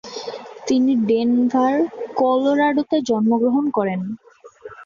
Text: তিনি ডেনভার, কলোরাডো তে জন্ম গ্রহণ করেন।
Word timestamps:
তিনি 0.67 0.91
ডেনভার, 1.07 1.75
কলোরাডো 2.19 2.83
তে 2.89 2.97
জন্ম 3.09 3.31
গ্রহণ 3.41 3.65
করেন। 3.77 4.01